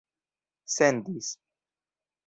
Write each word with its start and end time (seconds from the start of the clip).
sendis 0.75 1.27